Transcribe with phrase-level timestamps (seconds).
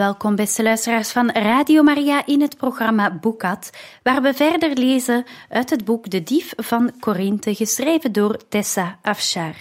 [0.00, 3.70] Welkom beste luisteraars van Radio Maria in het programma Boekat,
[4.02, 9.54] waar we verder lezen uit het boek De Dief van Korinthe, geschreven door Tessa Afshar.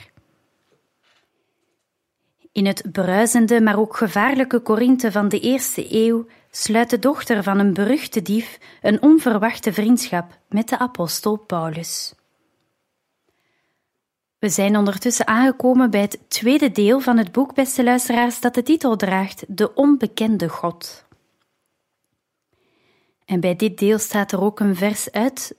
[2.52, 7.60] In het bruisende, maar ook gevaarlijke Korinthe van de eerste eeuw sluit de dochter van
[7.60, 12.14] een beruchte dief een onverwachte vriendschap met de apostel Paulus.
[14.40, 18.64] We zijn ondertussen aangekomen bij het tweede deel van het boek, beste luisteraars, dat de
[18.64, 21.06] titel draagt De Onbekende God.
[23.26, 25.56] En bij dit deel staat er ook een vers uit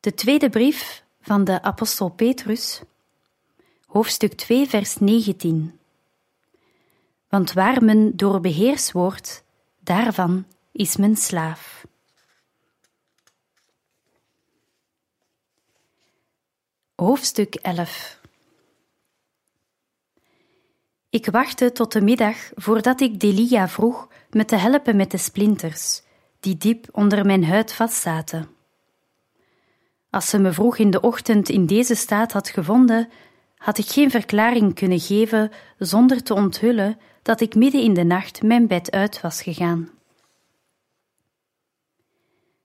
[0.00, 2.80] de tweede brief van de apostel Petrus,
[3.86, 5.78] hoofdstuk 2, vers 19.
[7.28, 9.44] Want waar men door beheers wordt,
[9.80, 11.86] daarvan is men slaaf.
[16.96, 18.20] Hoofdstuk 11
[21.10, 26.02] Ik wachtte tot de middag voordat ik Delia vroeg me te helpen met de splinters,
[26.40, 28.48] die diep onder mijn huid vastzaten.
[30.10, 33.08] Als ze me vroeg in de ochtend in deze staat had gevonden,
[33.56, 38.42] had ik geen verklaring kunnen geven zonder te onthullen dat ik midden in de nacht
[38.42, 39.90] mijn bed uit was gegaan.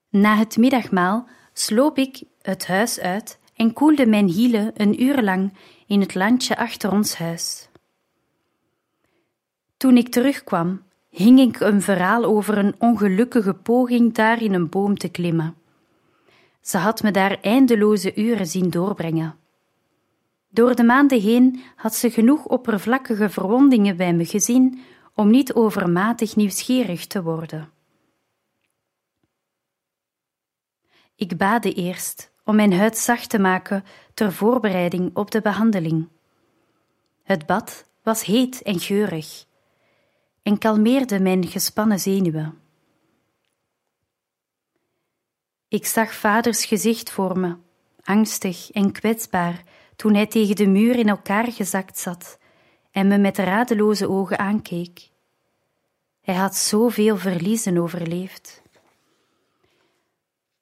[0.09, 5.53] Na het middagmaal sloop ik het huis uit en koelde mijn hielen een uur lang
[5.87, 7.69] in het landje achter ons huis.
[9.77, 14.97] Toen ik terugkwam, hing ik een verhaal over een ongelukkige poging daar in een boom
[14.97, 15.55] te klimmen.
[16.61, 19.35] Ze had me daar eindeloze uren zien doorbrengen.
[20.49, 24.79] Door de maanden heen had ze genoeg oppervlakkige verwondingen bij me gezien
[25.15, 27.69] om niet overmatig nieuwsgierig te worden.
[31.15, 36.07] Ik baadde eerst om mijn huid zacht te maken ter voorbereiding op de behandeling.
[37.23, 39.45] Het bad was heet en geurig
[40.43, 42.57] en kalmeerde mijn gespannen zenuwen.
[45.67, 47.55] Ik zag vaders gezicht voor me,
[48.03, 49.63] angstig en kwetsbaar,
[49.95, 52.37] toen hij tegen de muur in elkaar gezakt zat
[52.91, 55.09] en me met radeloze ogen aankeek.
[56.21, 58.60] Hij had zoveel verliezen overleefd.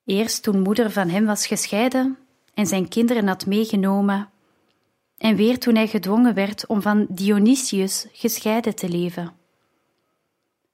[0.09, 2.17] Eerst toen moeder van hem was gescheiden
[2.53, 4.29] en zijn kinderen had meegenomen,
[5.17, 9.33] en weer toen hij gedwongen werd om van Dionysius gescheiden te leven.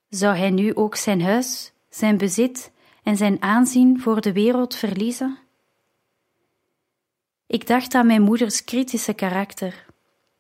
[0.10, 2.72] Zou hij nu ook zijn huis, zijn bezit
[3.04, 5.38] en zijn aanzien voor de wereld verliezen?
[7.48, 9.86] Ik dacht aan mijn moeders kritische karakter,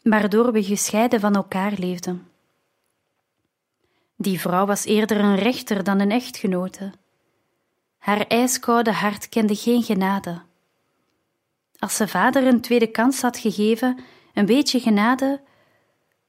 [0.01, 2.27] waardoor we gescheiden van elkaar leefden.
[4.17, 6.91] Die vrouw was eerder een rechter dan een echtgenote
[8.05, 10.41] haar ijskoude hart kende geen genade.
[11.79, 13.99] Als ze vader een tweede kans had gegeven,
[14.33, 15.41] een beetje genade,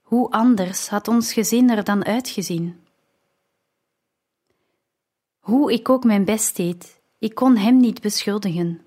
[0.03, 2.81] hoe anders had ons gezin er dan uitgezien?
[5.38, 8.86] Hoe ik ook mijn best deed, ik kon hem niet beschuldigen.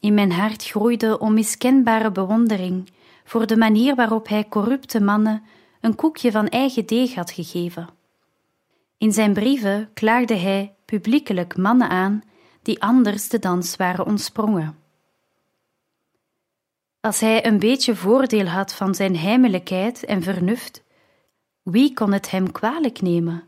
[0.00, 2.90] In mijn hart groeide onmiskenbare bewondering
[3.24, 5.42] voor de manier waarop hij corrupte mannen
[5.80, 7.88] een koekje van eigen deeg had gegeven.
[8.98, 12.22] In zijn brieven klaagde hij publiekelijk mannen aan
[12.62, 14.78] die anders de dans waren ontsprongen.
[17.00, 20.82] Als hij een beetje voordeel had van zijn heimelijkheid en vernuft,
[21.62, 23.44] wie kon het hem kwalijk nemen?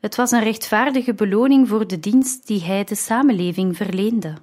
[0.00, 4.34] Het was een rechtvaardige beloning voor de dienst die hij de samenleving verleende.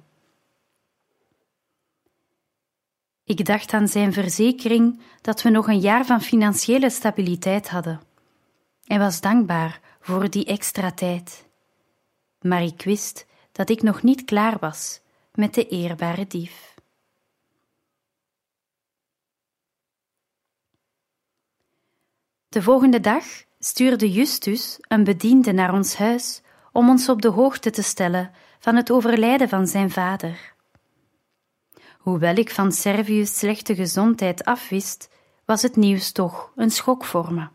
[3.24, 8.00] Ik dacht aan zijn verzekering dat we nog een jaar van financiële stabiliteit hadden
[8.84, 11.45] en was dankbaar voor die extra tijd
[12.40, 15.00] maar ik wist dat ik nog niet klaar was
[15.34, 16.74] met de eerbare dief.
[22.48, 23.24] De volgende dag
[23.58, 26.42] stuurde Justus een bediende naar ons huis
[26.72, 30.54] om ons op de hoogte te stellen van het overlijden van zijn vader.
[31.98, 35.08] Hoewel ik van Servius' slechte gezondheid afwist,
[35.44, 37.48] was het nieuws toch een schok voor me.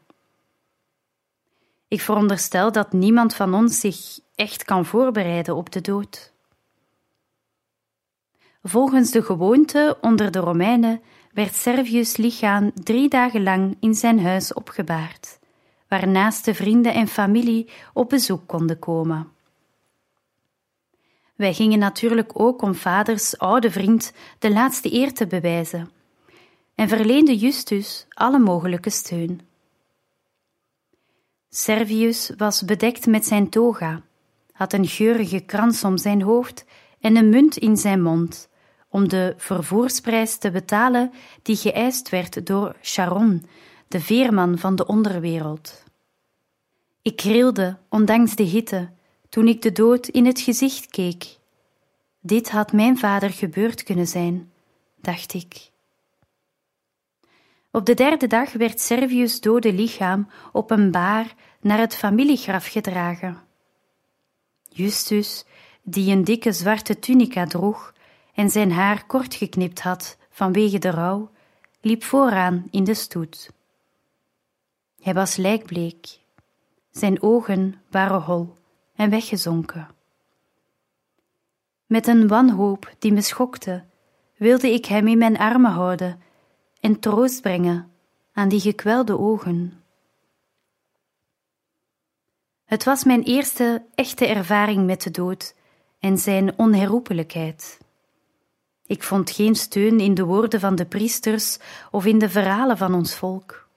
[1.92, 6.32] Ik veronderstel dat niemand van ons zich echt kan voorbereiden op de dood.
[8.64, 11.02] Volgens de gewoonte onder de Romeinen
[11.34, 15.40] werd Servius' lichaam drie dagen lang in zijn huis opgebaard,
[15.88, 19.28] waarnaast de vrienden en familie op bezoek konden komen.
[21.36, 25.92] Wij gingen natuurlijk ook om vaders oude vriend de laatste eer te bewijzen
[26.76, 29.51] en verleende Justus alle mogelijke steun.
[31.54, 34.02] Servius was bedekt met zijn toga,
[34.52, 36.66] had een geurige krans om zijn hoofd
[37.00, 38.50] en een munt in zijn mond,
[38.90, 41.12] om de vervoersprijs te betalen
[41.42, 43.46] die geëist werd door Charon,
[43.88, 45.84] de veerman van de onderwereld.
[47.02, 48.90] Ik rilde, ondanks de hitte,
[49.30, 51.38] toen ik de dood in het gezicht keek.
[52.22, 54.52] Dit had mijn vader gebeurd kunnen zijn,
[55.02, 55.71] dacht ik.
[57.72, 63.38] Op de derde dag werd Servius' dode lichaam op een baar naar het familiegraf gedragen.
[64.70, 65.46] Justus,
[65.84, 67.94] die een dikke zwarte tunica droeg
[68.34, 71.30] en zijn haar kort geknipt had vanwege de rouw,
[71.82, 73.52] liep vooraan in de stoet.
[75.02, 76.20] Hij was lijkbleek.
[76.92, 78.54] Zijn ogen waren hol
[78.96, 79.90] en weggezonken.
[81.86, 83.84] Met een wanhoop die me schokte,
[84.38, 86.22] wilde ik hem in mijn armen houden
[86.82, 87.92] en troost brengen
[88.34, 89.84] aan die gekwelde ogen.
[92.66, 95.56] Het was mijn eerste echte ervaring met de dood
[96.00, 97.80] en zijn onherroepelijkheid.
[98.86, 101.58] Ik vond geen steun in de woorden van de priesters
[101.92, 103.68] of in de verhalen van ons volk.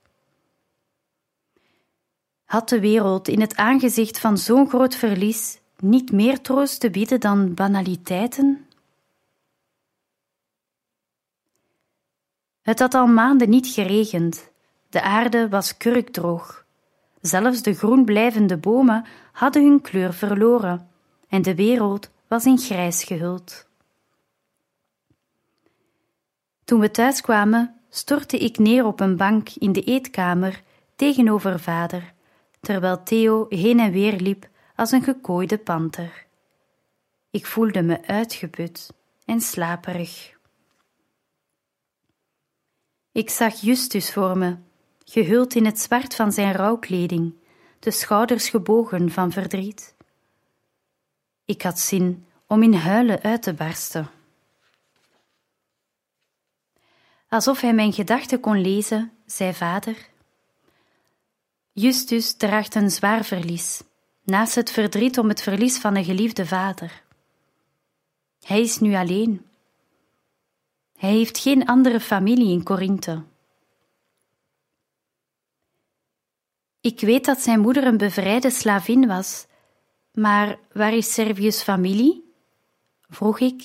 [2.45, 7.21] Had de wereld in het aangezicht van zo'n groot verlies niet meer troost te bieden
[7.21, 8.64] dan banaliteiten?
[12.65, 14.51] Het had al maanden niet geregend,
[14.89, 16.65] de aarde was kurkdroog.
[17.21, 20.89] Zelfs de groen blijvende bomen hadden hun kleur verloren
[21.29, 23.67] en de wereld was in grijs gehuld.
[26.65, 30.63] Toen we thuis kwamen, stortte ik neer op een bank in de eetkamer
[30.97, 32.13] tegenover vader,
[32.61, 36.27] terwijl Theo heen en weer liep als een gekooide panter.
[37.31, 38.93] Ik voelde me uitgeput
[39.25, 40.33] en slaperig.
[43.15, 44.57] Ik zag Justus voor me,
[45.05, 47.35] gehuld in het zwart van zijn rouwkleding,
[47.79, 49.95] de schouders gebogen van verdriet.
[51.45, 54.11] Ik had zin om in huilen uit te barsten.
[57.29, 60.09] Alsof hij mijn gedachten kon lezen, zei vader:
[61.73, 63.83] Justus draagt een zwaar verlies,
[64.23, 67.03] naast het verdriet om het verlies van een geliefde vader.
[68.41, 69.47] Hij is nu alleen.
[70.97, 73.23] Hij heeft geen andere familie in Korinthe.
[76.81, 79.47] Ik weet dat zijn moeder een bevrijde slavin was,
[80.13, 82.33] maar waar is Servius' familie?
[83.09, 83.63] vroeg ik.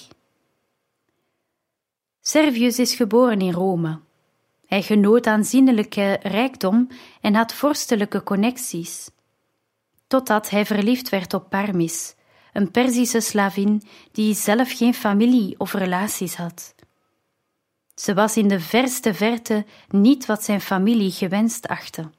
[2.21, 3.99] Servius is geboren in Rome.
[4.65, 6.87] Hij genoot aanzienlijke rijkdom
[7.21, 9.09] en had vorstelijke connecties.
[10.07, 12.15] Totdat hij verliefd werd op Parmis,
[12.53, 16.75] een Perzische slavin die zelf geen familie of relaties had.
[17.99, 22.09] Ze was in de verste verte niet wat zijn familie gewenst achtte.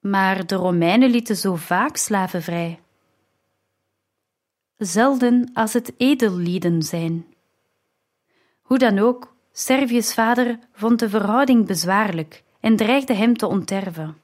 [0.00, 2.80] Maar de Romeinen lieten zo vaak slaven vrij.
[4.76, 7.26] Zelden als het edellieden zijn.
[8.62, 14.16] Hoe dan ook, Servius' vader vond de verhouding bezwaarlijk en dreigde hem te onterven.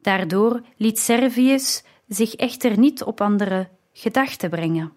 [0.00, 4.92] Daardoor liet Servius zich echter niet op andere gedachten brengen.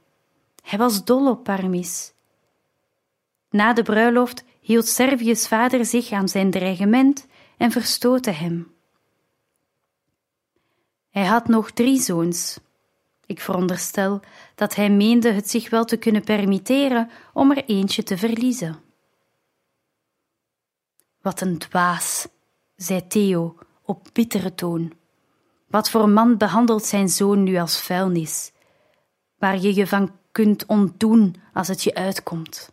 [0.63, 2.13] Hij was dol op Parmis
[3.49, 7.27] na de bruiloft hield Servius' vader zich aan zijn dreigement
[7.57, 8.73] en verstootte hem.
[11.09, 12.59] Hij had nog drie zoons.
[13.25, 14.19] Ik veronderstel
[14.55, 18.79] dat hij meende het zich wel te kunnen permitteren om er eentje te verliezen.
[21.21, 22.27] Wat een dwaas,
[22.75, 24.93] zei Theo op bittere toon.
[25.67, 28.51] Wat voor man behandelt zijn zoon nu als vuilnis,
[29.37, 32.71] waar je je van kunt ontdoen als het je uitkomt?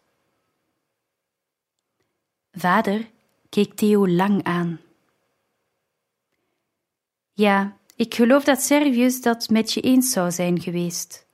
[2.59, 3.11] Vader
[3.49, 4.81] keek Theo lang aan.
[7.33, 11.27] Ja, ik geloof dat Servius dat met je eens zou zijn geweest.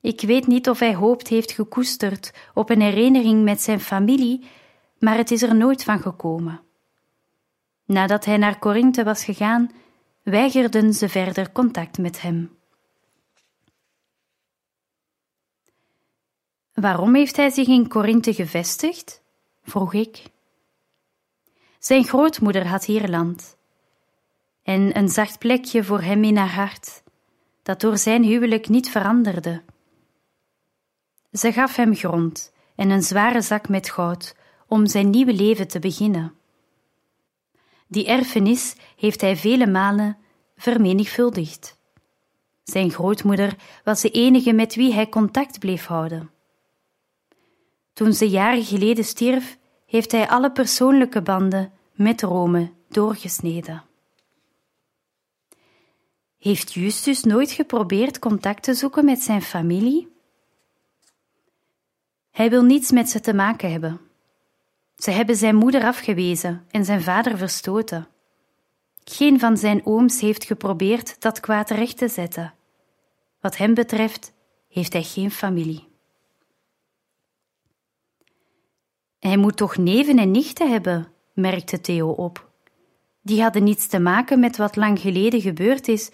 [0.00, 4.44] Ik weet niet of hij hoopt heeft gekoesterd op een herinnering met zijn familie,
[4.98, 6.60] maar het is er nooit van gekomen.
[7.84, 9.70] Nadat hij naar Korinthe was gegaan,
[10.22, 12.56] weigerden ze verder contact met hem.
[16.72, 19.26] Waarom heeft hij zich in Korinthe gevestigd?
[19.68, 20.22] Vroeg ik.
[21.78, 23.56] Zijn grootmoeder had hier land
[24.62, 27.02] en een zacht plekje voor hem in haar hart,
[27.62, 29.62] dat door zijn huwelijk niet veranderde.
[31.32, 34.34] Ze gaf hem grond en een zware zak met goud
[34.66, 36.34] om zijn nieuwe leven te beginnen.
[37.86, 40.16] Die erfenis heeft hij vele malen
[40.56, 41.78] vermenigvuldigd.
[42.64, 46.30] Zijn grootmoeder was de enige met wie hij contact bleef houden.
[47.92, 49.57] Toen ze jaren geleden stierf,
[49.88, 53.82] heeft hij alle persoonlijke banden met Rome doorgesneden.
[56.38, 60.16] Heeft Justus nooit geprobeerd contact te zoeken met zijn familie?
[62.30, 64.00] Hij wil niets met ze te maken hebben.
[64.96, 68.08] Ze hebben zijn moeder afgewezen en zijn vader verstoten.
[69.04, 72.54] Geen van zijn ooms heeft geprobeerd dat kwaad recht te zetten.
[73.40, 74.32] Wat hem betreft
[74.68, 75.87] heeft hij geen familie.
[79.18, 82.50] Hij moet toch neven en nichten hebben, merkte Theo op.
[83.22, 86.10] Die hadden niets te maken met wat lang geleden gebeurd is.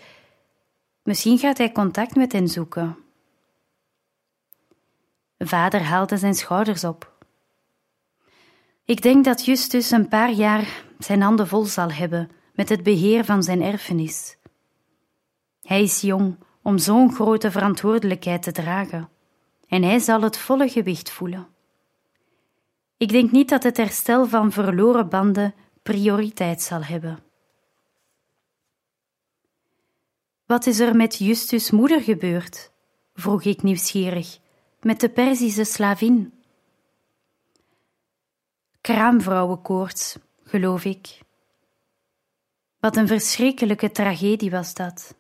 [1.03, 2.97] Misschien gaat hij contact met hen zoeken.
[5.39, 7.13] Vader haalde zijn schouders op.
[8.85, 13.25] Ik denk dat Justus een paar jaar zijn handen vol zal hebben met het beheer
[13.25, 14.37] van zijn erfenis.
[15.63, 19.09] Hij is jong om zo'n grote verantwoordelijkheid te dragen,
[19.69, 21.54] en hij zal het volle gewicht voelen.
[23.05, 27.19] Ik denk niet dat het herstel van verloren banden prioriteit zal hebben.
[30.47, 32.71] Wat is er met Justus' moeder gebeurd?
[33.15, 34.39] vroeg ik nieuwsgierig,
[34.81, 36.33] met de Perzische slavin.
[38.81, 41.21] Kraamvrouwenkoorts, geloof ik.
[42.79, 45.15] Wat een verschrikkelijke tragedie was dat.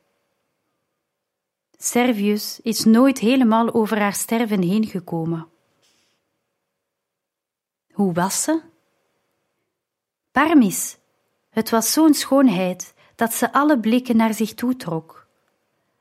[1.76, 5.52] Servius is nooit helemaal over haar sterven heen gekomen.
[7.94, 8.60] Hoe was ze?
[10.32, 10.96] Parmis.
[11.50, 15.26] Het was zo'n schoonheid dat ze alle blikken naar zich toe trok.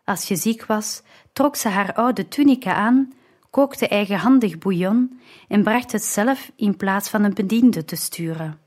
[0.03, 1.01] Als je ziek was,
[1.33, 3.13] trok ze haar oude tunica aan,
[3.49, 8.59] kookte eigenhandig bouillon en bracht het zelf in plaats van een bediende te sturen.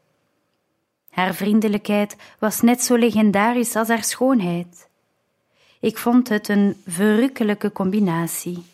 [1.11, 4.89] Haar vriendelijkheid was net zo legendarisch als haar schoonheid.
[5.81, 8.65] Ik vond het een verrukkelijke combinatie.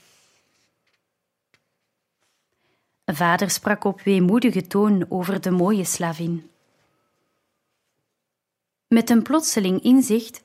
[3.04, 6.50] Vader sprak op weemoedige toon over de mooie slavin.
[8.88, 10.44] Met een plotseling inzicht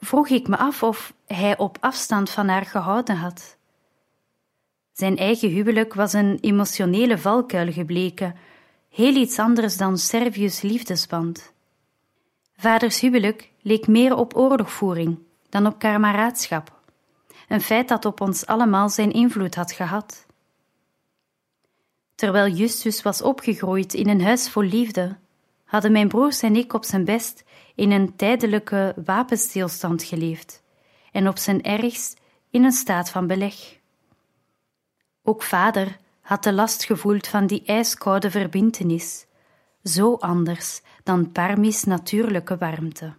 [0.00, 3.56] vroeg ik me af of hij op afstand van haar gehouden had.
[4.92, 8.36] Zijn eigen huwelijk was een emotionele valkuil gebleken,
[8.90, 11.52] heel iets anders dan Servius' liefdesband.
[12.56, 16.80] Vaders huwelijk leek meer op oorlogvoering dan op kameraadschap,
[17.48, 20.25] een feit dat op ons allemaal zijn invloed had gehad.
[22.16, 25.16] Terwijl Justus was opgegroeid in een huis vol liefde,
[25.64, 27.44] hadden mijn broers en ik op zijn best
[27.74, 30.62] in een tijdelijke wapenstilstand geleefd
[31.12, 32.20] en op zijn ergst
[32.50, 33.78] in een staat van beleg.
[35.22, 39.26] Ook vader had de last gevoeld van die ijskoude verbintenis,
[39.82, 43.14] zo anders dan Parmis natuurlijke warmte.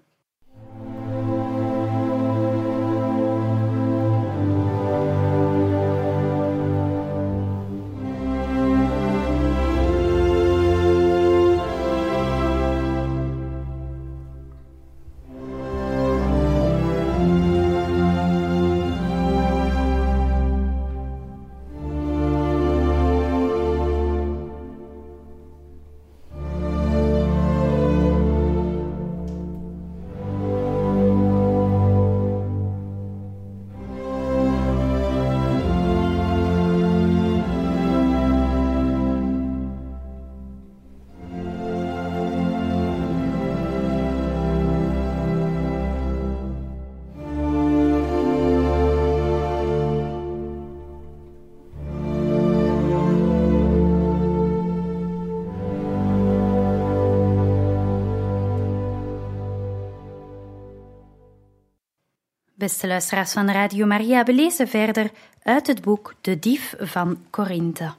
[62.67, 64.33] Beste luisteraars van Radio Maria, we
[64.67, 65.11] verder
[65.43, 67.93] uit het boek De Dief van Corinthe.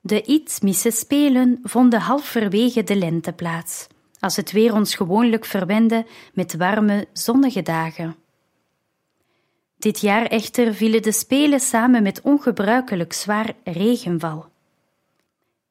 [0.00, 0.60] De iets
[0.90, 3.86] spelen vonden halverwege de lente plaats,
[4.20, 8.16] als het weer ons gewoonlijk verwende met warme, zonnige dagen.
[9.78, 14.46] Dit jaar echter vielen de spelen samen met ongebruikelijk zwaar regenval.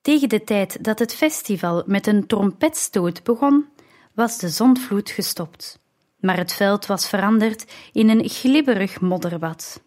[0.02, 3.66] Tegen de tijd dat het festival met een trompetstoot begon,
[4.14, 5.84] was de zondvloed gestopt
[6.26, 9.84] maar het veld was veranderd in een glibberig modderbad.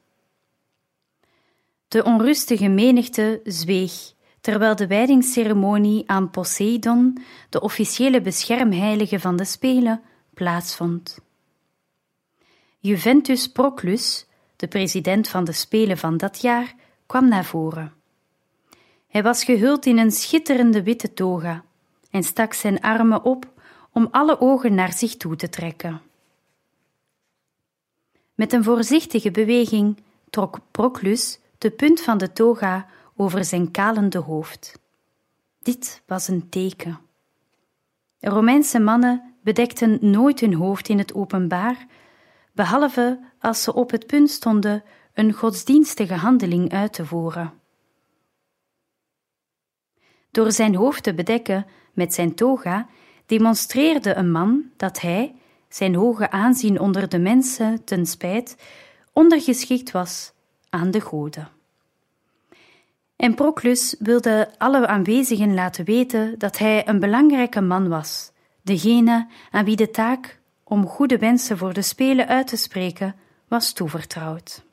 [1.88, 3.92] De onrustige menigte zweeg,
[4.40, 7.18] terwijl de wijdingsceremonie aan Poseidon,
[7.48, 10.02] de officiële beschermheilige van de Spelen,
[10.34, 11.18] plaatsvond.
[12.78, 14.26] Juventus Proclus,
[14.56, 16.74] de president van de Spelen van dat jaar,
[17.06, 17.92] kwam naar voren.
[19.08, 21.64] Hij was gehuld in een schitterende witte toga
[22.10, 23.46] en stak zijn armen op
[23.92, 26.00] om alle ogen naar zich toe te trekken.
[28.38, 29.96] Met een voorzichtige beweging
[30.30, 34.78] trok Proclus de punt van de toga over zijn kalende hoofd.
[35.62, 36.98] Dit was een teken.
[38.20, 41.86] Romeinse mannen bedekten nooit hun hoofd in het openbaar,
[42.52, 47.52] behalve als ze op het punt stonden een godsdienstige handeling uit te voeren.
[50.30, 52.88] Door zijn hoofd te bedekken met zijn toga
[53.26, 55.34] demonstreerde een man dat hij,
[55.68, 58.56] zijn hoge aanzien onder de mensen ten spijt,
[59.12, 60.32] ondergeschikt was
[60.70, 61.48] aan de goden.
[63.16, 68.30] En Proclus wilde alle aanwezigen laten weten dat hij een belangrijke man was,
[68.62, 73.14] degene aan wie de taak om goede wensen voor de Spelen uit te spreken
[73.48, 74.66] was toevertrouwd.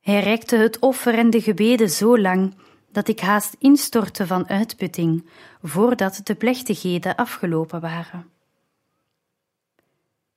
[0.00, 2.54] Hij rekte het offer en de gebeden zo lang
[2.92, 5.28] dat ik haast instortte van uitputting
[5.62, 8.30] voordat de plechtigheden afgelopen waren.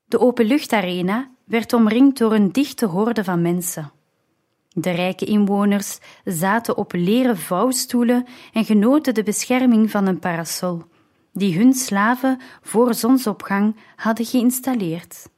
[0.05, 3.91] De openluchtarena werd omringd door een dichte horde van mensen.
[4.69, 10.83] De rijke inwoners zaten op leren vouwstoelen en genoten de bescherming van een parasol,
[11.33, 15.29] die hun slaven voor zonsopgang hadden geïnstalleerd.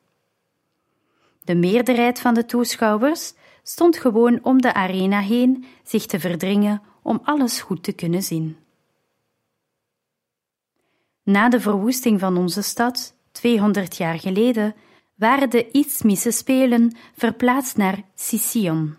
[1.43, 7.19] De meerderheid van de toeschouwers stond gewoon om de arena heen zich te verdringen om
[7.23, 8.57] alles goed te kunnen zien.
[11.27, 14.75] Na de verwoesting van onze stad, 200 jaar geleden,
[15.15, 18.95] waren de Isthmische Spelen verplaatst naar Sicyon.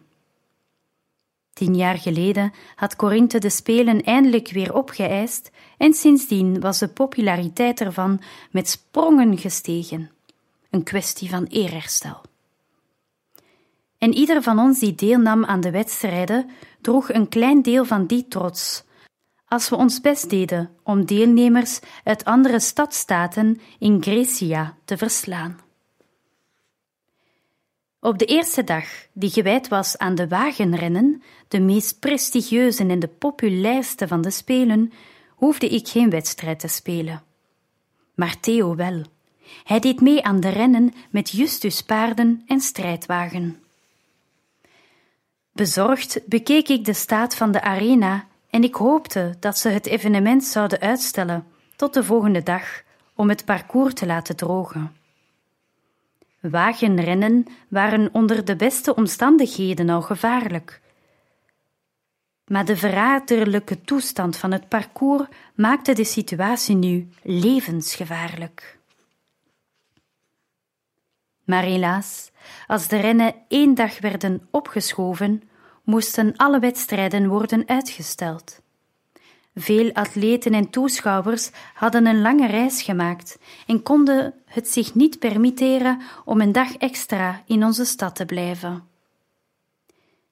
[1.52, 7.80] Tien jaar geleden had Corinthe de Spelen eindelijk weer opgeëist en sindsdien was de populariteit
[7.80, 8.20] ervan
[8.50, 10.11] met sprongen gestegen.
[10.70, 12.20] Een kwestie van eerherstel.
[13.99, 18.28] En ieder van ons die deelnam aan de wedstrijden droeg een klein deel van die
[18.28, 18.86] trots.
[19.49, 25.61] Als we ons best deden om deelnemers uit andere stadstaten in Grecia te verslaan.
[28.00, 33.08] Op de eerste dag, die gewijd was aan de wagenrennen, de meest prestigieuze en de
[33.08, 34.93] populairste van de spelen,
[35.28, 37.23] hoefde ik geen wedstrijd te spelen.
[38.15, 39.02] Maar Theo wel.
[39.65, 43.63] Hij deed mee aan de rennen met Justus paarden en strijdwagen.
[45.52, 50.45] Bezorgd bekeek ik de staat van de arena en ik hoopte dat ze het evenement
[50.45, 52.82] zouden uitstellen tot de volgende dag
[53.15, 54.97] om het parcours te laten drogen.
[56.41, 60.80] Wagenrennen waren onder de beste omstandigheden al gevaarlijk.
[62.47, 68.78] Maar de verraderlijke toestand van het parcours maakte de situatie nu levensgevaarlijk.
[71.45, 72.30] Maar helaas,
[72.67, 75.43] als de rennen één dag werden opgeschoven,
[75.89, 78.61] moesten alle wedstrijden worden uitgesteld.
[79.55, 86.01] Veel atleten en toeschouwers hadden een lange reis gemaakt en konden het zich niet permitteren
[86.25, 88.83] om een dag extra in onze stad te blijven.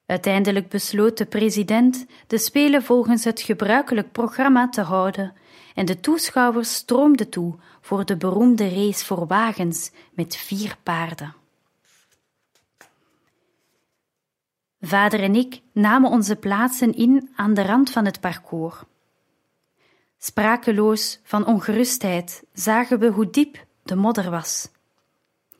[0.05, 5.33] Uiteindelijk besloot de president de Spelen volgens het gebruikelijk programma te houden
[5.75, 11.35] en de toeschouwers stroomden toe voor de beroemde race voor wagens met vier paarden.
[14.81, 18.83] Vader en ik namen onze plaatsen in aan de rand van het parcours.
[20.17, 24.69] Sprakeloos van ongerustheid zagen we hoe diep de modder was.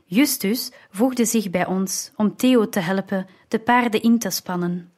[0.06, 4.92] Justus voegde zich bij ons om Theo te helpen de paarden in te spannen.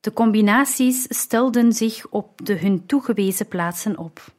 [0.00, 4.32] De combinaties stelden zich op de hun toegewezen plaatsen op.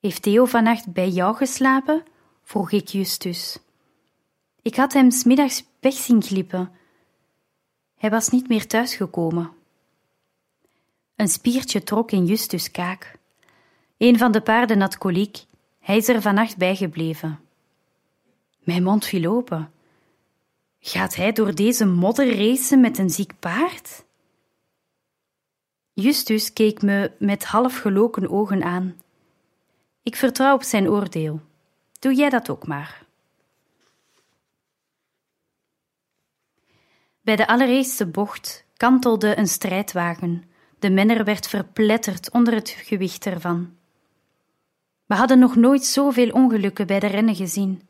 [0.00, 2.02] Heeft Theo vannacht bij jou geslapen?
[2.42, 3.58] vroeg ik Justus.
[4.62, 6.72] Ik had hem smiddags weg zien glippen.
[7.96, 9.50] Hij was niet meer thuisgekomen.
[11.16, 13.18] Een spiertje trok in Justus' kaak.
[13.96, 15.44] Een van de paarden had koliek.
[15.80, 17.40] Hij is er vannacht bijgebleven.
[18.58, 19.72] Mijn mond viel open.
[20.80, 24.04] Gaat hij door deze modder racen met een ziek paard?
[25.92, 28.96] Justus keek me met half geloken ogen aan.
[30.02, 31.40] Ik vertrouw op zijn oordeel.
[31.98, 32.99] Doe jij dat ook maar.
[37.20, 40.44] Bij de allereerste bocht kantelde een strijdwagen.
[40.78, 43.76] De menner werd verpletterd onder het gewicht ervan.
[45.06, 47.88] We hadden nog nooit zoveel ongelukken bij de rennen gezien.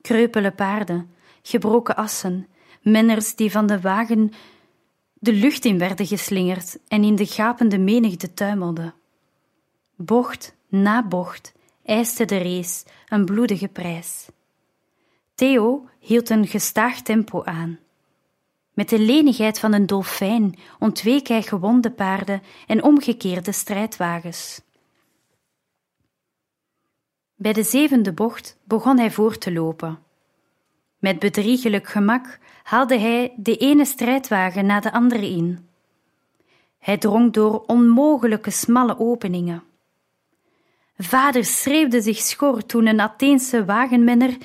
[0.00, 2.46] Kreupele paarden, gebroken assen,
[2.82, 4.32] menners die van de wagen
[5.22, 8.94] de lucht in werden geslingerd en in de gapende menigte tuimelden.
[9.96, 11.52] Bocht na bocht
[11.84, 14.28] eiste de race een bloedige prijs.
[15.34, 17.78] Theo hield een gestaag tempo aan.
[18.72, 24.60] Met de lenigheid van een dolfijn ontweek hij gewonde paarden en omgekeerde strijdwagens.
[27.34, 29.98] Bij de zevende bocht begon hij voor te lopen.
[30.98, 35.68] Met bedriegelijk gemak haalde hij de ene strijdwagen na de andere in.
[36.78, 39.62] Hij drong door onmogelijke smalle openingen.
[40.98, 44.36] Vader schreeuwde zich schor toen een Atheense wagenmenner,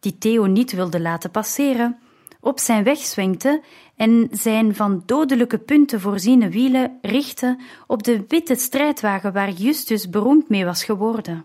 [0.00, 1.98] die Theo niet wilde laten passeren,
[2.40, 3.62] op zijn weg zwenkte
[3.96, 10.48] en zijn van dodelijke punten voorziene wielen richtte op de witte strijdwagen waar Justus beroemd
[10.48, 11.44] mee was geworden.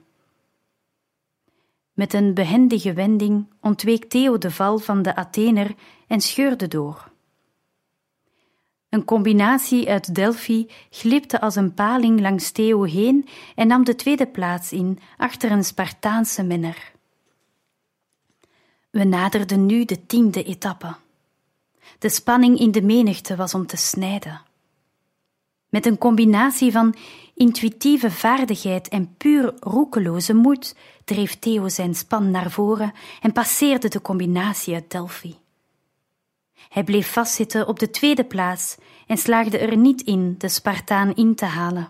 [1.93, 5.75] Met een behendige wending ontweek Theo de val van de Athener
[6.07, 7.13] en scheurde door.
[8.89, 14.27] Een combinatie uit Delphi glipte als een paling langs Theo heen en nam de tweede
[14.27, 16.94] plaats in achter een Spartaanse menner.
[18.95, 20.95] We naderden nu de tiende etappe.
[21.99, 24.41] De spanning in de menigte was om te snijden.
[25.69, 26.95] Met een combinatie van
[27.33, 34.01] intuïtieve vaardigheid en puur roekeloze moed dreef Theo zijn span naar voren en passeerde de
[34.01, 35.35] combinatie uit Delphi.
[36.69, 38.77] Hij bleef vastzitten op de tweede plaats
[39.07, 41.89] en slaagde er niet in de Spartaan in te halen.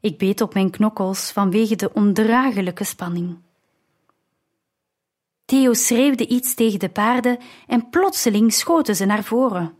[0.00, 3.36] Ik beet op mijn knokkels vanwege de ondraaglijke spanning.
[5.52, 9.74] Theo schreeuwde iets tegen de paarden en plotseling schoten ze naar voren.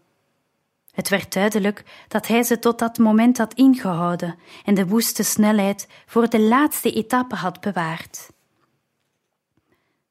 [0.91, 5.89] Het werd duidelijk dat hij ze tot dat moment had ingehouden en de woeste snelheid
[6.07, 8.31] voor de laatste etappe had bewaard.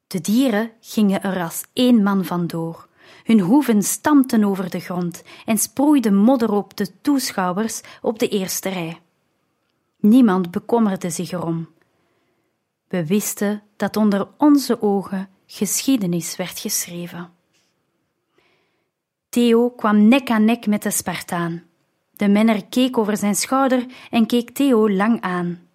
[0.06, 2.88] De dieren gingen er als één man vandoor.
[3.24, 8.68] Hun hoeven stampten over de grond en sproeiden modder op de toeschouwers op de eerste
[8.68, 9.00] rij.
[9.96, 11.68] Niemand bekommerde zich erom.
[12.88, 17.30] We wisten dat onder onze ogen geschiedenis werd geschreven.
[19.28, 21.62] Theo kwam nek aan nek met de Spartaan.
[22.10, 25.68] De menner keek over zijn schouder en keek Theo lang aan.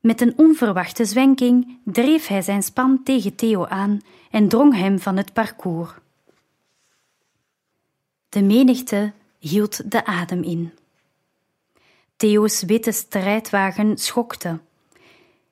[0.00, 5.16] Met een onverwachte zwenking dreef hij zijn span tegen Theo aan en drong hem van
[5.16, 5.90] het parcours.
[8.28, 10.72] De menigte hield de adem in.
[12.16, 14.60] Theo's witte strijdwagen schokte.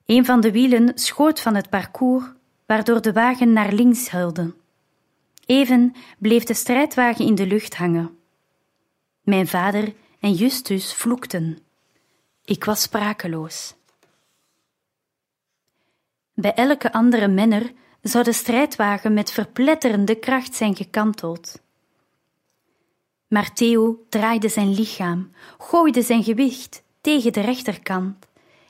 [0.07, 2.25] Een van de wielen schoot van het parcours,
[2.69, 4.55] waardoor de wagen naar links huilde.
[5.47, 8.19] Even bleef de strijdwagen in de lucht hangen.
[9.21, 11.59] Mijn vader en Justus vloekten.
[12.45, 13.75] Ik was sprakeloos.
[16.35, 21.61] Bij elke andere menner zou de strijdwagen met verpletterende kracht zijn gekanteld.
[23.27, 28.27] Maar Theo draaide zijn lichaam, gooide zijn gewicht tegen de rechterkant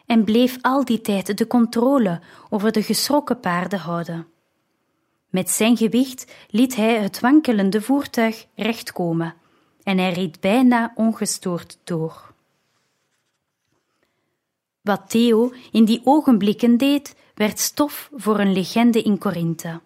[0.09, 4.27] en bleef al die tijd de controle over de geschrokken paarden houden.
[5.29, 9.35] Met zijn gewicht liet hij het wankelende voertuig rechtkomen
[9.83, 12.33] en hij reed bijna ongestoord door.
[14.81, 19.81] Wat Theo in die ogenblikken deed, werd stof voor een legende in Korinthe.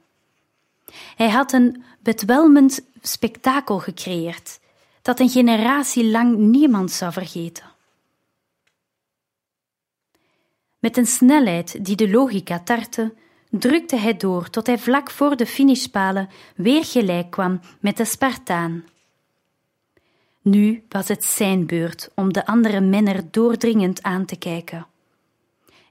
[1.16, 4.60] Hij had een bedwelmend spektakel gecreëerd
[5.02, 7.71] dat een generatie lang niemand zou vergeten.
[10.82, 13.14] Met een snelheid die de logica tartte,
[13.50, 18.84] drukte hij door tot hij vlak voor de finishpalen weer gelijk kwam met de Spartaan.
[20.40, 24.86] Nu was het zijn beurt om de andere menner doordringend aan te kijken.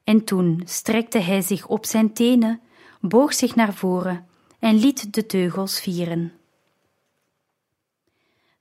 [0.03, 2.61] En toen strekte hij zich op zijn tenen,
[2.99, 4.27] boog zich naar voren
[4.59, 6.33] en liet de teugels vieren.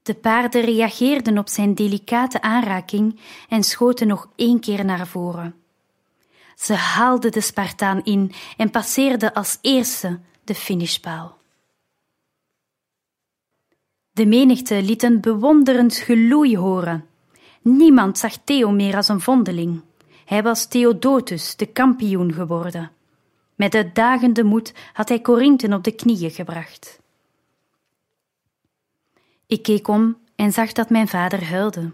[0.03, 5.55] De paarden reageerden op zijn delicate aanraking en schoten nog één keer naar voren.
[6.61, 11.38] Ze haalden de Spartaan in en passeerden als eerste de finishpaal.
[14.12, 17.07] De menigte liet een bewonderend geloei horen.
[17.62, 19.83] Niemand zag Theo meer als een vondeling.
[20.25, 22.90] Hij was Theodotus, de kampioen geworden.
[23.55, 27.01] Met uitdagende moed had hij Corinthen op de knieën gebracht.
[29.46, 31.92] Ik keek om en zag dat mijn vader huilde.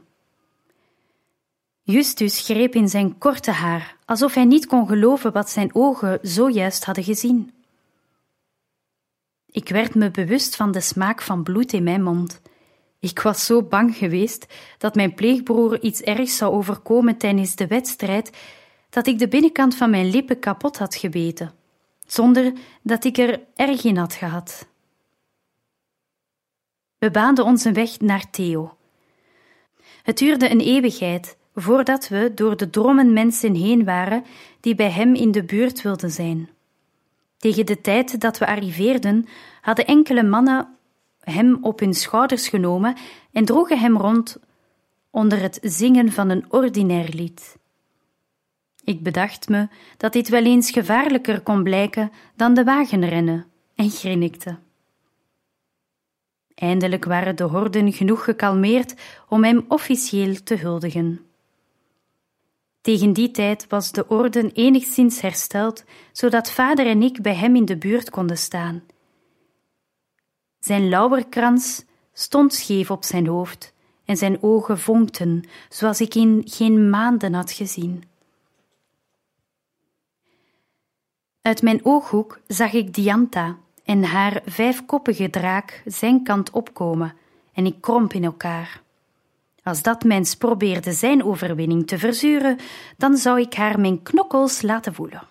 [1.88, 6.84] Justus greep in zijn korte haar, alsof hij niet kon geloven wat zijn ogen zojuist
[6.84, 7.52] hadden gezien.
[9.46, 12.40] Ik werd me bewust van de smaak van bloed in mijn mond.
[13.00, 14.46] Ik was zo bang geweest
[14.78, 18.36] dat mijn pleegbroer iets ergs zou overkomen tijdens de wedstrijd,
[18.90, 21.52] dat ik de binnenkant van mijn lippen kapot had gebeten,
[22.06, 24.66] zonder dat ik er erg in had gehad.
[26.98, 28.76] We baanden onze weg naar Theo.
[30.02, 34.24] Het duurde een eeuwigheid voordat we door de drommen mensen heen waren
[34.60, 36.48] die bij hem in de buurt wilden zijn.
[37.36, 39.26] Tegen de tijd dat we arriveerden,
[39.60, 40.68] hadden enkele mannen
[41.20, 42.96] hem op hun schouders genomen
[43.32, 44.36] en droegen hem rond
[45.10, 47.56] onder het zingen van een ordinair lied.
[48.84, 54.58] Ik bedacht me dat dit wel eens gevaarlijker kon blijken dan de wagenrennen en grinnikte.
[56.54, 58.94] Eindelijk waren de horden genoeg gekalmeerd
[59.28, 61.25] om hem officieel te huldigen.
[62.86, 67.64] Tegen die tijd was de orde enigszins hersteld, zodat vader en ik bij hem in
[67.64, 68.82] de buurt konden staan.
[70.58, 76.90] Zijn lauwerkrans stond scheef op zijn hoofd en zijn ogen vonkten, zoals ik in geen
[76.90, 78.02] maanden had gezien.
[81.42, 87.14] Uit mijn ooghoek zag ik Dianta en haar vijfkoppige draak zijn kant opkomen,
[87.52, 88.84] en ik kromp in elkaar.
[89.66, 92.58] Als dat mens probeerde zijn overwinning te verzuren,
[92.96, 95.22] dan zou ik haar mijn knokkels laten voelen.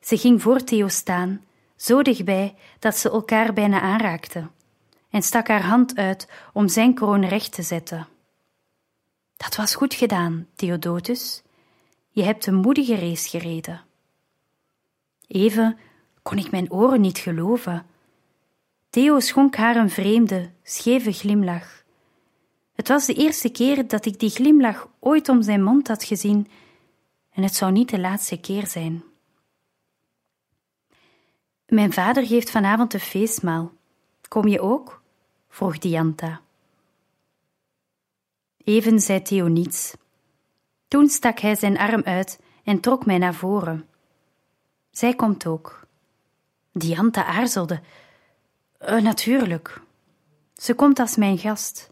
[0.00, 1.44] Ze ging voor Theo staan,
[1.76, 4.50] zo dichtbij dat ze elkaar bijna aanraakten,
[5.10, 8.06] en stak haar hand uit om zijn kroon recht te zetten.
[9.36, 11.42] Dat was goed gedaan, Theodotus.
[12.10, 13.80] Je hebt een moedige race gereden.
[15.26, 15.78] Even
[16.22, 17.86] kon ik mijn oren niet geloven.
[18.90, 21.79] Theo schonk haar een vreemde, scheve glimlach.
[22.80, 26.48] Het was de eerste keer dat ik die glimlach ooit om zijn mond had gezien,
[27.30, 29.02] en het zou niet de laatste keer zijn.
[31.66, 33.72] Mijn vader geeft vanavond een feestmaal.
[34.28, 35.02] Kom je ook?
[35.48, 36.40] vroeg Dianta.
[38.64, 39.94] Even zei Theo niets.
[40.88, 43.88] Toen stak hij zijn arm uit en trok mij naar voren.
[44.90, 45.86] Zij komt ook.
[46.72, 47.80] Dianta aarzelde.
[48.80, 49.80] Uh, natuurlijk.
[50.54, 51.90] Ze komt als mijn gast.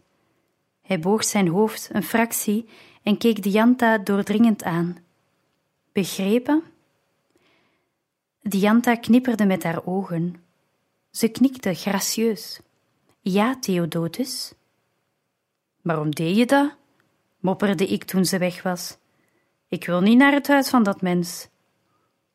[0.89, 2.69] Hij boog zijn hoofd een fractie
[3.03, 4.97] en keek Dianta doordringend aan.
[5.91, 6.63] Begrepen?
[8.41, 10.35] Dianta knipperde met haar ogen.
[11.11, 12.59] Ze knikte gracieus.
[13.21, 14.53] Ja, Theodotus.
[15.81, 16.75] Waarom deed je dat?
[17.39, 18.97] mopperde ik toen ze weg was.
[19.67, 21.47] Ik wil niet naar het huis van dat mens.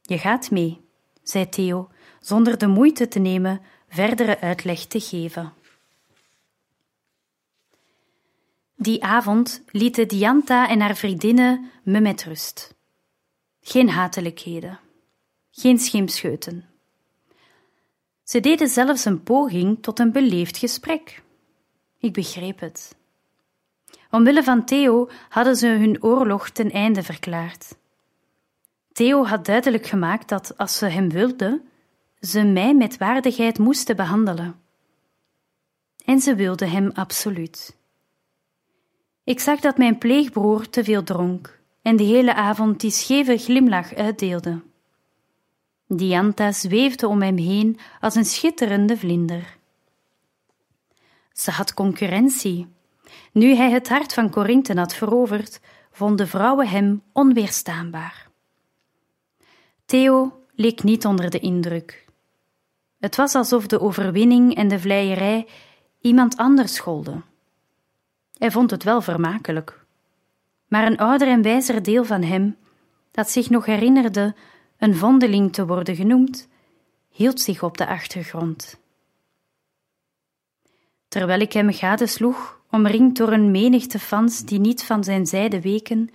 [0.02, 0.80] Je gaat mee,
[1.22, 1.88] zei Theo,
[2.20, 5.52] zonder de moeite te nemen verdere uitleg te geven.
[8.76, 12.74] Die avond lieten Dianta en haar vriendinnen me met rust.
[13.60, 14.80] Geen hatelijkheden,
[15.50, 16.64] geen schimpscheuten.
[18.22, 21.22] Ze deden zelfs een poging tot een beleefd gesprek.
[21.98, 22.96] Ik begreep het.
[24.10, 27.76] Omwille van Theo hadden ze hun oorlog ten einde verklaard.
[28.92, 31.68] Theo had duidelijk gemaakt dat, als ze hem wilden,
[32.20, 34.60] ze mij met waardigheid moesten behandelen.
[36.04, 37.76] En ze wilden hem absoluut.
[39.24, 43.94] Ik zag dat mijn pleegbroer te veel dronk en de hele avond die scheve glimlach
[43.94, 44.62] uitdeelde.
[45.86, 49.56] Dianta zweefde om hem heen als een schitterende vlinder.
[51.32, 52.66] Ze had concurrentie.
[53.32, 55.60] Nu hij het hart van Corinthe had veroverd,
[55.92, 58.28] vonden vrouwen hem onweerstaanbaar.
[59.84, 62.04] Theo leek niet onder de indruk.
[63.00, 65.46] Het was alsof de overwinning en de vleierij
[66.00, 67.24] iemand anders scholden.
[68.44, 69.84] Hij vond het wel vermakelijk.
[70.68, 72.56] Maar een ouder en wijzer deel van hem,
[73.10, 74.34] dat zich nog herinnerde
[74.78, 76.48] een vondeling te worden genoemd,
[77.08, 78.78] hield zich op de achtergrond.
[81.08, 86.10] Terwijl ik hem gadesloeg, omringd door een menigte fans die niet van zijn zijde weken,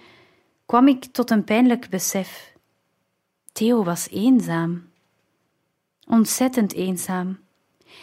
[0.66, 2.54] kwam ik tot een pijnlijk besef.
[3.52, 4.90] Theo was eenzaam.
[6.08, 7.40] Ontzettend eenzaam.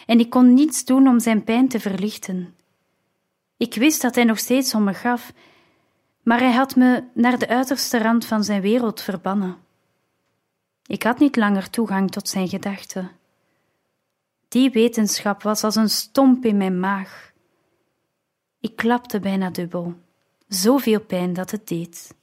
[0.07, 2.56] En ik kon niets doen om zijn pijn te verlichten.
[3.57, 5.33] Ik wist dat hij nog steeds om me gaf,
[6.23, 9.57] maar hij had me naar de uiterste rand van zijn wereld verbannen.
[10.87, 13.11] Ik had niet langer toegang tot zijn gedachten.
[14.49, 17.33] Die wetenschap was als een stomp in mijn maag.
[18.61, 19.95] Ik klapte bijna dubbel,
[20.49, 22.14] zoveel pijn dat het deed.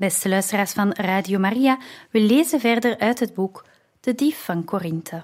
[0.00, 1.78] Beste luisteraars van Radio Maria,
[2.10, 3.64] we lezen verder uit het boek
[4.00, 5.22] De Dief van Korinthe.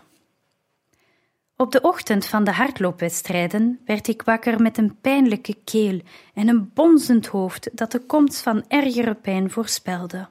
[1.57, 6.01] Op de ochtend van de hardloopwedstrijden werd ik wakker met een pijnlijke keel
[6.35, 10.29] en een bonzend hoofd dat de komst van ergere pijn voorspelde.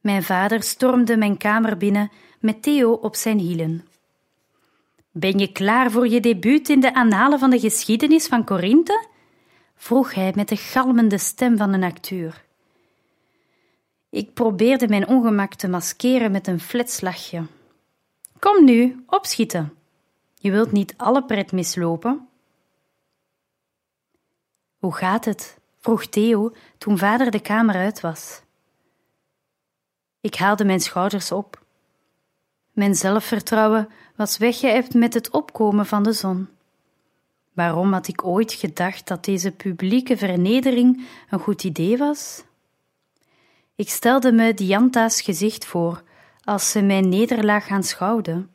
[0.00, 3.88] Mijn vader stormde mijn kamer binnen met Theo op zijn hielen.
[5.10, 9.14] Ben je klaar voor je debuut in de annalen van de geschiedenis van Korinthe?
[9.76, 12.44] Vroeg hij met de galmende stem van een acteur.
[14.10, 17.46] Ik probeerde mijn ongemak te maskeren met een flets lachje.
[18.38, 19.74] Kom nu, opschieten.
[20.34, 22.28] Je wilt niet alle pret mislopen.
[24.78, 25.58] Hoe gaat het?
[25.80, 28.42] vroeg Theo toen vader de kamer uit was.
[30.20, 31.64] Ik haalde mijn schouders op.
[32.72, 36.48] Mijn zelfvertrouwen was weggeëpt met het opkomen van de zon.
[37.56, 42.44] Waarom had ik ooit gedacht dat deze publieke vernedering een goed idee was?
[43.74, 46.02] Ik stelde me Dianta's gezicht voor
[46.44, 48.46] als ze mijn nederlaag aanschouwde.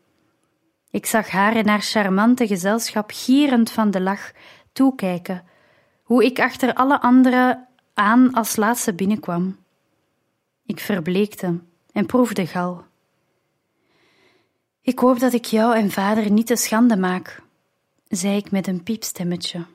[0.89, 4.31] Ik zag haar in haar charmante gezelschap gierend van de lach
[4.73, 5.43] toekijken,
[6.03, 9.57] hoe ik achter alle anderen aan als laatste binnenkwam.
[10.65, 11.59] Ik verbleekte
[11.91, 12.83] en proefde gal.
[14.81, 17.41] Ik hoop dat ik jou en vader niet te schande maak,
[18.12, 19.65] zei ik met een piepstemmetje.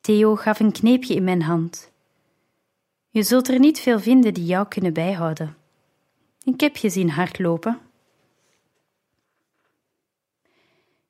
[0.00, 1.90] Theo gaf een kneepje in mijn hand.
[3.10, 5.56] Je zult er niet veel vinden die jou kunnen bijhouden.
[6.44, 7.78] Ik heb je zien hardlopen.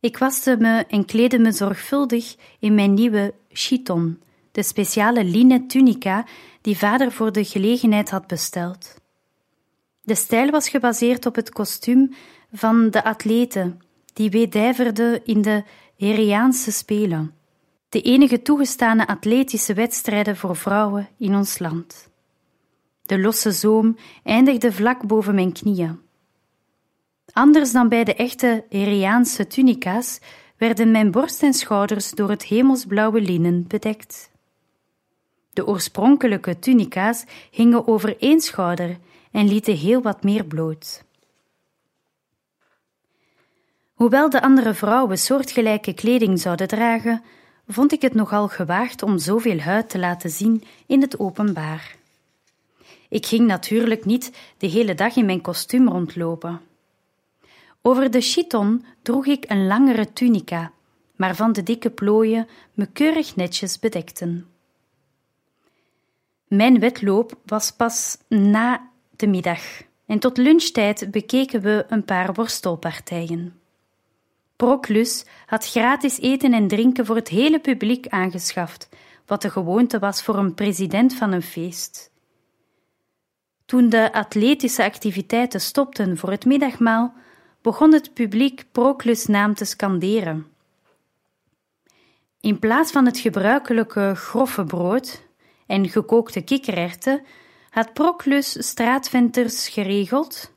[0.00, 6.26] Ik waste me en kleedde me zorgvuldig in mijn nieuwe chiton, de speciale linnen tunica
[6.60, 9.00] die vader voor de gelegenheid had besteld.
[10.02, 12.14] De stijl was gebaseerd op het kostuum
[12.52, 13.80] van de atleten
[14.18, 15.64] die wedijverden in de
[15.98, 17.34] Heriaanse Spelen,
[17.88, 22.08] de enige toegestane atletische wedstrijden voor vrouwen in ons land.
[23.02, 26.00] De losse zoom eindigde vlak boven mijn knieën.
[27.32, 30.20] Anders dan bij de echte Heriaanse tunica's
[30.56, 34.30] werden mijn borst en schouders door het hemelsblauwe linnen bedekt.
[35.52, 38.98] De oorspronkelijke tunica's hingen over één schouder
[39.30, 41.06] en lieten heel wat meer bloot.
[43.98, 47.22] Hoewel de andere vrouwen soortgelijke kleding zouden dragen,
[47.68, 51.96] vond ik het nogal gewaagd om zoveel huid te laten zien in het openbaar.
[53.08, 56.60] Ik ging natuurlijk niet de hele dag in mijn kostuum rondlopen.
[57.82, 60.72] Over de chiton droeg ik een langere tunica,
[61.16, 64.46] waarvan de dikke plooien me keurig netjes bedekten.
[66.48, 73.57] Mijn wedloop was pas na de middag en tot lunchtijd bekeken we een paar worstelpartijen.
[74.58, 78.88] Proclus had gratis eten en drinken voor het hele publiek aangeschaft,
[79.26, 82.10] wat de gewoonte was voor een president van een feest.
[83.64, 87.14] Toen de atletische activiteiten stopten voor het middagmaal,
[87.62, 90.46] begon het publiek Proclus' naam te scanderen.
[92.40, 95.22] In plaats van het gebruikelijke grove brood
[95.66, 97.22] en gekookte kikkererwten
[97.70, 100.56] had Proclus straatventers geregeld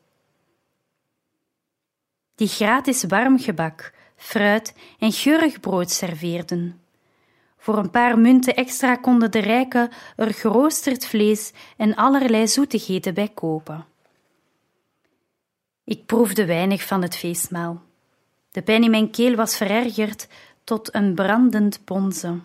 [2.41, 6.81] die gratis warm gebak, fruit en geurig brood serveerden.
[7.57, 13.27] Voor een paar munten extra konden de rijken er geroosterd vlees en allerlei zoetigheden bij
[13.27, 13.85] kopen.
[15.83, 17.81] Ik proefde weinig van het feestmaal.
[18.51, 20.27] De pijn in mijn keel was verergerd
[20.63, 22.43] tot een brandend bonzen.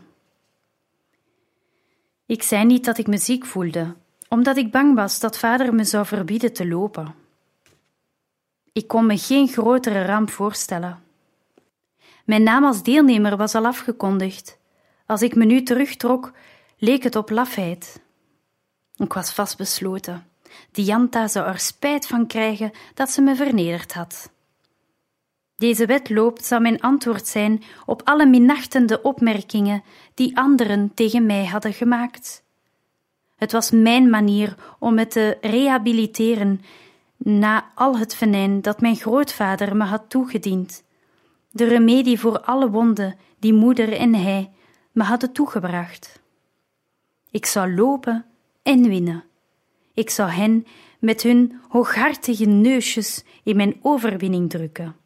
[2.26, 3.94] Ik zei niet dat ik me ziek voelde,
[4.28, 7.25] omdat ik bang was dat vader me zou verbieden te lopen.
[8.76, 11.02] Ik kon me geen grotere ramp voorstellen.
[12.24, 14.58] Mijn naam als deelnemer was al afgekondigd.
[15.06, 16.32] Als ik me nu terugtrok,
[16.78, 18.00] leek het op lafheid.
[18.96, 20.26] Ik was vastbesloten.
[20.70, 24.30] Dianta zou er spijt van krijgen dat ze me vernederd had.
[25.56, 29.82] Deze wedloop zou mijn antwoord zijn op alle minachtende opmerkingen
[30.14, 32.42] die anderen tegen mij hadden gemaakt.
[33.36, 36.60] Het was mijn manier om me te rehabiliteren
[37.16, 40.84] na al het venijn dat mijn grootvader me had toegediend,
[41.50, 44.50] de remedie voor alle wonden die moeder en hij
[44.92, 46.20] me hadden toegebracht.
[47.30, 48.24] Ik zou lopen
[48.62, 49.24] en winnen.
[49.94, 50.66] Ik zou hen
[50.98, 54.96] met hun hooghartige neusjes in mijn overwinning drukken.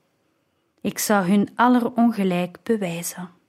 [0.81, 3.40] Ik zou hun aller ongelijk bewijzen.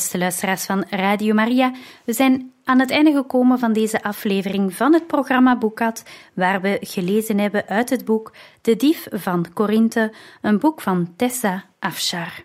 [0.00, 1.72] Beste luisteraars van Radio Maria,
[2.04, 6.78] we zijn aan het einde gekomen van deze aflevering van het programma Boekat, waar we
[6.80, 12.42] gelezen hebben uit het boek De Dief van Korinthe, een boek van Tessa Afshar.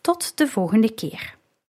[0.00, 1.34] Tot de volgende keer.